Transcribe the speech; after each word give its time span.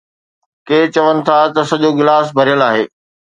ڪي 0.67 0.79
چون 0.93 1.15
ٿا 1.25 1.37
ته 1.53 1.61
سڄو 1.69 1.89
گلاس 1.99 2.25
ڀريل 2.37 2.61
آهي. 2.69 2.83